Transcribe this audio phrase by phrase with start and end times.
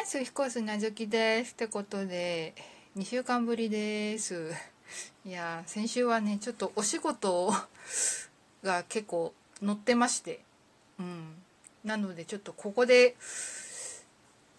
[0.00, 1.52] ーい、スヒコスなずきです。
[1.52, 2.54] ってことで、
[2.96, 4.52] 2週間ぶりです。
[5.24, 7.52] いや、先週はね、ちょっとお仕事
[8.62, 9.32] が結構
[9.64, 10.40] 載ってまして、
[10.98, 11.34] うん。
[11.84, 13.16] なので、ちょっとここで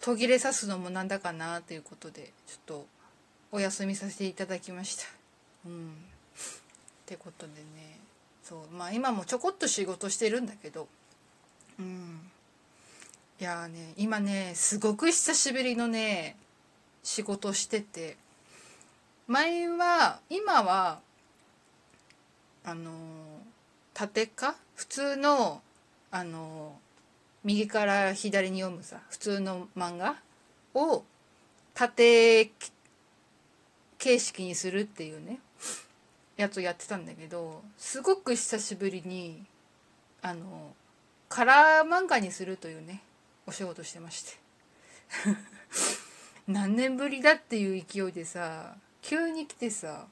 [0.00, 2.86] 途切れさすのもなんだかなということで、ちょっと
[3.52, 5.04] お休みさせていただきました。
[5.66, 5.90] うん。
[5.90, 5.94] っ
[7.06, 7.98] てことでね、
[8.42, 10.88] そう、まあ今もちょこっと仕事してるんだけど、
[11.78, 12.30] うん。
[13.40, 16.36] いやーね今ねすごく久しぶりのね
[17.02, 18.16] 仕事してて。
[19.28, 21.00] 前は今は
[22.64, 22.94] あのー
[23.92, 24.54] 縦か？
[24.74, 25.60] 普通の
[26.10, 26.78] あの
[27.44, 29.00] 右から左に読むさ。
[29.10, 30.16] 普通の漫画
[30.74, 31.04] を
[31.74, 32.50] 縦
[33.98, 35.40] 形式にするっていうね
[36.36, 39.44] やつをやってたんだけどすごく久しぶりに
[40.22, 40.72] あの
[41.28, 43.02] カラー漫画にするというね
[43.48, 44.32] お仕事してまして。
[46.46, 50.06] 何年ぶりだっていう勢いでさ急に来てさ。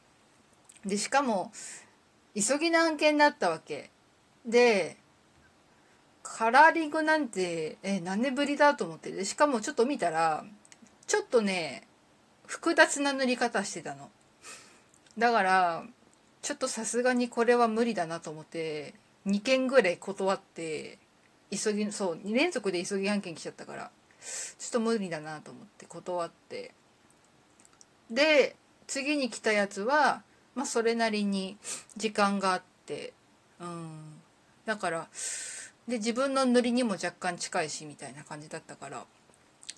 [0.86, 1.52] でしかも
[2.34, 3.90] 急ぎの案件だったわけ。
[4.46, 4.96] で
[6.22, 9.10] カラーリングなんてえ何年ぶりだと思って。
[9.10, 10.46] でしかもちょっと見たら
[11.06, 11.86] ちょっとね
[12.46, 14.10] 複雑な塗り方してたの。
[15.18, 15.84] だから
[16.40, 18.94] ちょっとさすがにこれは無理だなと思って
[19.26, 20.98] 2件ぐらい断って
[21.50, 23.90] 急ぎそう2連続で急ぎ案件来ちゃったから
[24.58, 26.72] ちょっと無理だなと思って断って。
[28.10, 30.22] で次に来たやつは
[30.54, 31.56] まあそれなりに
[31.96, 33.12] 時間があって
[33.60, 34.20] うん。
[34.64, 35.08] だから
[35.88, 39.04] で自分の塗りにも若干近いしみたいな感じだったから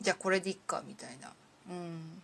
[0.00, 1.32] じゃあこれでいっかみたいな。
[1.70, 2.22] うん。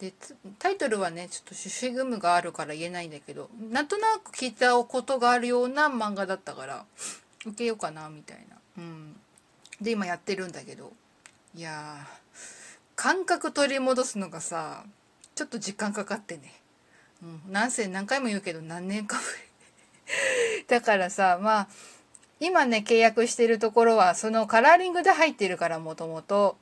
[0.00, 0.12] で
[0.58, 6.84] タイトルはねちょっとシュシュグムがあるから言えないんだけどなんとなく聞いたことがあるような漫画だったから
[7.48, 8.56] 受けようかなみたいな。
[8.78, 9.16] うん。
[9.80, 10.92] で今やってるんだけど。
[11.54, 12.06] いや
[12.94, 14.84] 感覚取り戻すのがさ
[15.34, 16.52] ちょっと時間かかってね、
[17.22, 20.64] うん、なんせ何回も言うけど何年かぶり。
[20.68, 21.68] だからさまあ
[22.40, 26.56] 今ね契約してるところはそのカラーリングで入ってるからもともと。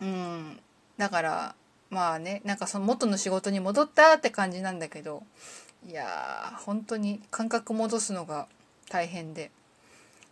[0.00, 0.60] うん。
[0.96, 1.54] だから
[1.90, 5.22] まあねなんかその元の仕事に戻ったって感じなんだけど。
[5.86, 8.48] いやー本当に感覚戻すのが
[8.88, 9.50] 大変で。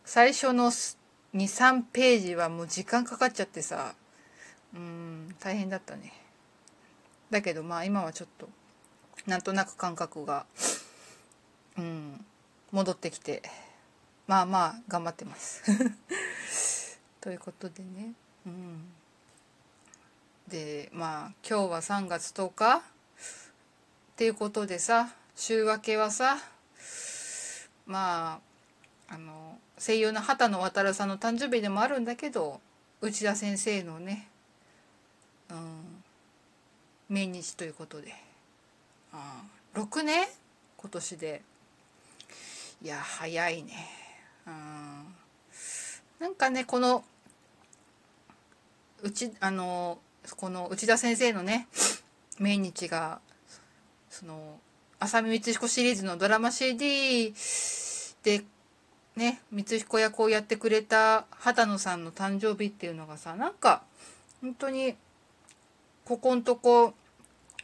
[0.04, 0.70] 最初の
[1.34, 3.94] 23ページはもう時間かかっちゃってさ。
[4.74, 6.12] うん大変だったね。
[7.30, 8.48] だけどまあ今はちょっと
[9.26, 10.46] なんとなく感覚が
[11.76, 12.24] うん
[12.70, 13.42] 戻ってきて
[14.26, 15.62] まあまあ頑張ってます。
[17.20, 18.12] ということでね。
[18.46, 18.92] うん。
[20.48, 22.78] でまあ今日は3月10日？
[22.78, 22.82] っ
[24.16, 26.38] ていうことでさ週明けはさ
[27.86, 28.51] まあ
[29.12, 32.60] あの声優の畑野渡さんの誕生日でもあるんだけど
[33.02, 34.26] 内田先生のね、
[35.50, 36.02] うん、
[37.10, 38.14] 命日ということで、
[39.12, 39.42] あ
[39.74, 40.26] 6年？
[40.78, 41.42] 今年で。
[42.82, 43.72] いや早いね、
[44.44, 44.54] うん、
[46.18, 47.04] なんかねこの
[49.02, 49.98] うちあの
[50.36, 51.68] この内田先生のね
[52.40, 53.20] 命日が
[54.10, 54.58] その
[54.98, 57.32] 浅見光彦シリーズのドラマ CD
[58.24, 58.42] で
[59.16, 63.82] ね光彦役をやってくれた畑野さんの誕生日っていうのがさなんか
[64.40, 64.96] 本当に
[66.04, 66.94] ここんとこ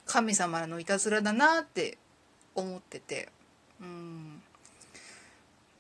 [0.06, 1.98] 神様のいたずらだなって
[2.54, 3.28] 思ってて。
[3.80, 4.42] うん。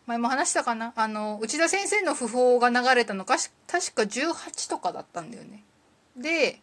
[0.06, 0.94] 前も話したかな？
[0.96, 3.36] あの内田先生の訃報が流れたのか
[3.66, 5.62] 確か18とかだったんだよね。
[6.16, 6.60] で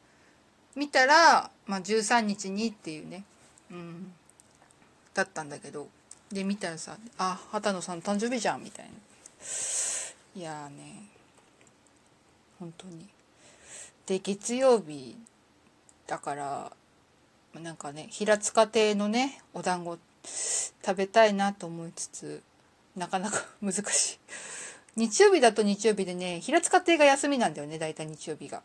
[0.75, 3.23] 見たら、まあ、13日にっていうね、
[3.71, 4.13] うん、
[5.13, 5.87] だったんだけど。
[6.31, 8.91] で見たらさ「あ畑野さん誕生日じゃん」みたいな。
[10.35, 11.07] いやーね。
[12.59, 13.07] 本当に。
[14.05, 15.17] で月曜日
[16.07, 16.71] だから
[17.53, 22.43] なんかね平塚亭のねお団子食べたいなと思いつつ
[22.95, 24.19] なかなか 難しい。
[24.97, 28.61] 日曜日だと日曜日でね平塚亭が休みなんだよね大体日曜日が。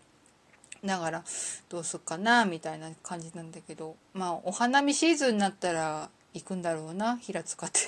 [0.84, 1.24] だから
[1.68, 3.96] どうすっかなみたいな感じなんだけど。
[4.14, 7.80] まあお花見シーズンになったら行くんだろうな平塚亭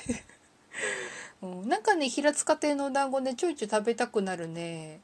[1.43, 5.01] うん、なんかね平塚亭のお団子ねちょいちょい食べたくなるね。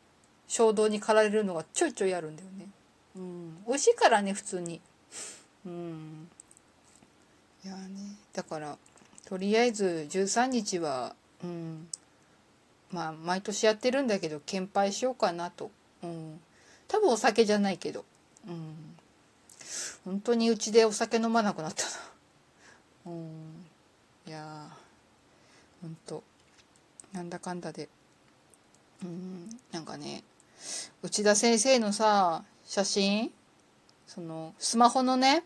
[0.46, 2.69] 衝動に駆られるのがちょいちょいあるんだよね。
[3.17, 4.81] うん美味しいからね普通に。
[5.67, 6.29] うん。
[7.64, 8.79] いやねだから
[9.26, 11.14] とりあえず13日は
[11.44, 11.88] うん
[12.90, 15.70] まあ毎年やってるんだけど献杯しようかなと。
[16.02, 16.40] うん。
[16.87, 18.05] 多分お酒じゃないけど。
[18.49, 18.75] うん。
[20.05, 21.90] 本当にうちでお酒飲まなくなったな。
[23.08, 23.66] うん。
[24.26, 24.69] いや
[25.82, 26.22] ほんと
[27.12, 27.88] なんだかんだで。
[29.05, 30.25] うんなんかね
[31.02, 33.31] 内田先生のさ写真
[34.06, 35.44] そのスマホのね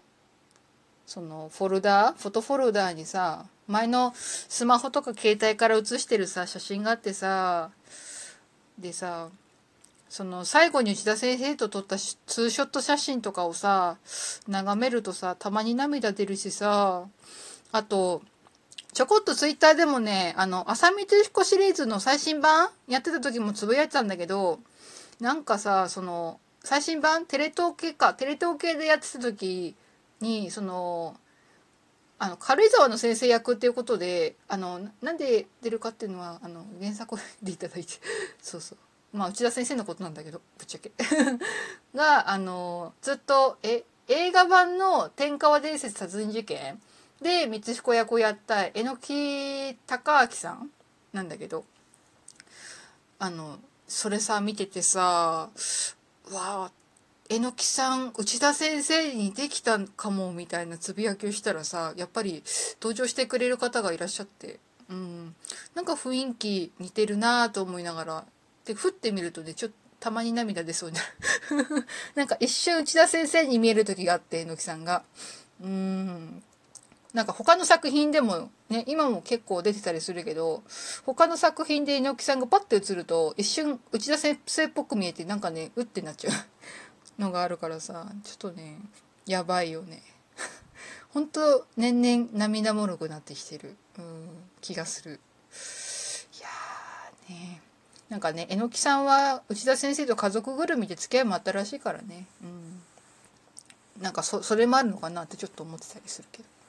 [1.06, 7.70] そのフォルダフォトフォルダーにさ前のスマホとか携帯から写してるさ写真があってさ
[8.79, 9.29] でさ
[10.08, 13.97] その最後に内田先生と撮ったツーショット写真とかをさ
[14.49, 17.05] 眺めるとさたまに涙出るしさ
[17.73, 18.23] あと
[18.93, 24.61] ちょこっとツイッターでもねあの浅見光彦シリーズの最新版やってた時もつぶやいてたんだけど
[25.21, 29.75] なんかさその最新版テレ東系かテレ東系でやってた時
[30.21, 31.17] にその
[32.19, 37.95] あの軽井沢の先生役っていうことであのなんで出るかっていうのはあの原作を読んでいただいて
[38.41, 38.79] そうそう。
[39.13, 40.93] まあ内田先生のことなんだけどぶっちゃけ。
[41.95, 46.81] があのずっとえ映画版の「天川伝説殺人事件」
[47.23, 50.71] で光彦役をやった榎木隆明さん
[51.13, 51.65] なんだけど
[53.19, 55.51] あのそれさ見ててさわ
[56.33, 56.71] あ
[57.29, 62.43] 榎木さん内田先生にできたかもみたいなつぶやきをしたらさやっぱり
[62.81, 64.59] 登場してくれる方がいらっしゃって
[64.91, 65.35] うん。
[65.75, 68.25] なんか雰囲気似てるなと思いながら
[68.65, 71.87] で振ってみるとねちょっとたまに涙出そうになる。
[72.17, 75.05] なんか一瞬内田先生に見える時があって榎木さんが。
[75.63, 76.43] うん。
[77.14, 80.62] なんか他の作品でもね今も結構出てたりするけど
[81.05, 86.35] 他の作品で猪木さんがパッて映ると一瞬内田先生っぽく見えてなんかねうってなっちゃう。
[87.20, 88.79] のがあるからさちょっとね
[89.26, 90.03] やばいよね。
[91.11, 94.29] ほんと年々涙もろくなってきてる、うん、
[94.62, 95.20] 気がする。
[96.38, 97.61] いやーね。
[98.08, 102.82] なんかね榎木さんは内田先生と家族ぐるみで付き合いもあったらしいからね、うん、
[104.03, 106.62] なんかそれもあるのかなってちょっと思ってたりするけど。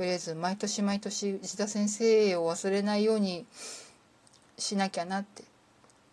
[0.00, 3.44] とりあえず毎年毎年内田先生を忘れないように
[4.56, 5.44] しなきゃなって。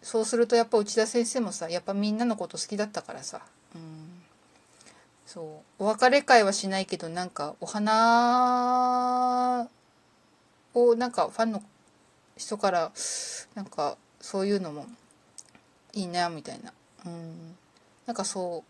[0.02, 3.40] そうするとやっぱ内田先生もさやっぱみんなのこと好きだったからさ、
[3.74, 3.82] うん、
[5.26, 5.84] そう。
[5.84, 9.70] お別れ会はしないけどなんかお花
[10.74, 11.64] をなんかファンの
[12.36, 12.92] 人から
[13.56, 14.86] なんかそういうのも
[15.94, 16.74] いいなみたいな、
[17.06, 17.56] うん、
[18.06, 18.66] なんかそ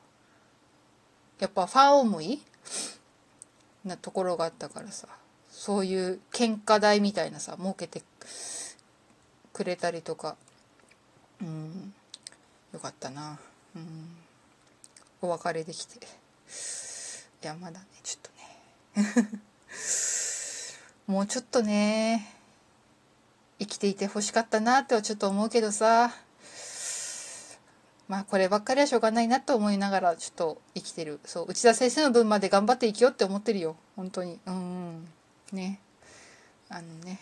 [1.40, 1.42] う。
[1.42, 2.40] やっぱファン思い？
[3.88, 5.07] なところがあったからさ
[5.50, 8.04] そういう喧嘩台みたいなさ設けて
[9.54, 10.36] くれたりとか
[11.42, 11.94] うん
[12.74, 13.39] よかったな。
[13.75, 14.18] うん
[15.22, 15.98] お別れできて。
[15.98, 19.42] いやまだねちょっとね。
[21.07, 22.36] もうちょっとね
[23.60, 26.13] 生きていてほしかったなってはちょっと思うけどさ。
[28.07, 31.19] まあこればっかりはしょうがないなと思いながらちょっと生きてる。
[31.25, 33.75] そう内田先生の分まで頑張って生きようって思ってるよ。
[33.95, 34.39] 本当に。
[34.45, 35.07] うん。
[35.51, 35.80] ね。
[36.69, 37.19] あのね。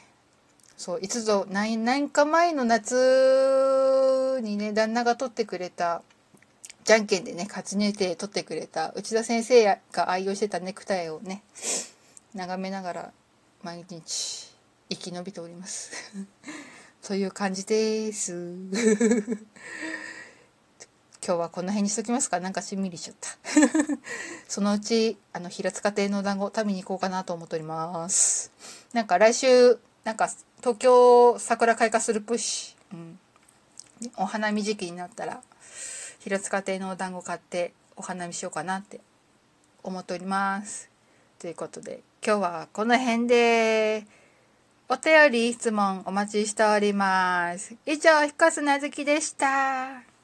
[0.77, 6.01] そういつぞ何年か前の夏にね旦那が取ってくれた
[6.83, 11.43] じゃんけんでね勝ち抜いて取ってくれた内田先生が愛用してたネクタイをね
[12.35, 13.11] 眺めながら
[13.63, 14.53] 毎日
[14.89, 16.13] 生き延びております。
[17.01, 18.55] という感じです。
[21.27, 22.39] 今日はこの辺にしときますか。
[22.39, 23.29] なんかしんみりしちゃった。
[24.47, 28.51] そのうちあの平塚亭の団子食べに行こうかなと思っております。
[28.93, 30.29] なんか来週なんか
[30.59, 33.19] 東京桜開花するプッシュ、うん、
[34.17, 35.41] お花見時期になったら
[36.19, 39.01] 平塚亭のお団子買ってお花見しようかなって
[39.81, 40.91] 思っております。
[41.39, 44.05] ということで今日はこの辺で。
[44.87, 47.75] お便り質問お待ちしております。
[47.87, 50.14] 以上ひかすなずきでした。